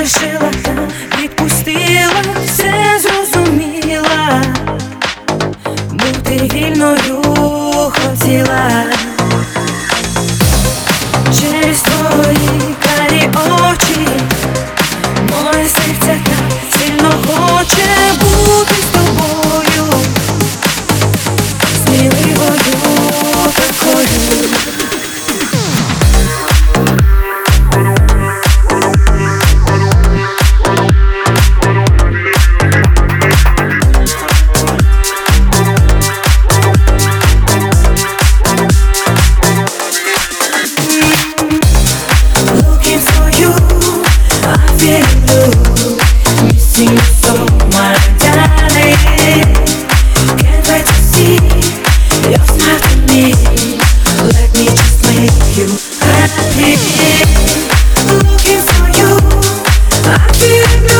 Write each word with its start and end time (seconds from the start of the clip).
та 0.00 0.88
відпустила, 1.22 2.22
все 2.44 3.00
зрозуміла, 3.00 4.42
бути 5.90 6.50
вільною 6.54 7.22
хотіла. 7.92 8.84
Через 11.40 11.80
твої 11.80 12.74
карі 12.82 13.28
очі 13.36 14.08
Моє 15.30 15.68
серце 15.68 16.20
так 16.24 16.78
сильно 16.78 17.10
хоче 17.26 17.86
бути 18.20 18.89
Looking 58.08 58.62
for 58.62 58.88
you, 58.96 59.18
I 60.04 60.32
feel 60.32 60.88
blue. 60.88 60.99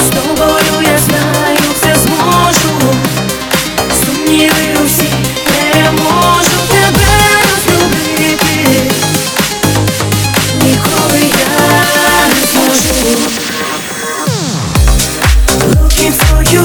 З 0.00 0.08
тобою 0.10 0.82
я 0.82 0.98
знаю, 0.98 1.58
все 1.74 1.94
зможу. 2.02 2.94
Сумніви 4.04 4.76
усі 4.84 5.08
переможу 5.44 6.58
тебе 6.68 7.08
розлюбити. 7.42 8.92
Ніколи 10.62 11.20
я 11.20 12.28
не 12.28 12.46
зможу. 12.46 13.18
Looking 15.70 16.12
for 16.12 16.42
you, 16.54 16.64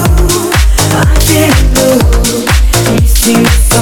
I 1.00 1.16
feel 1.28 1.54
blue. 1.74 2.46
Missing 2.96 3.46
so, 3.70 3.82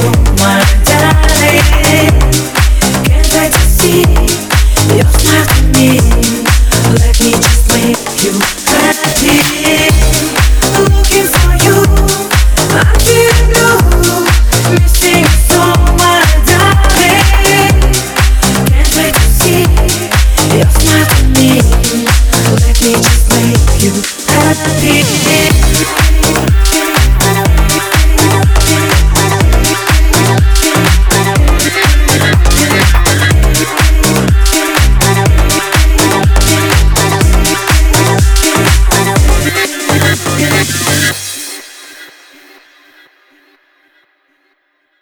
me 22.84 22.94
just 22.94 23.30
make 23.30 23.84
you 23.84 23.92
happy. 24.28 26.61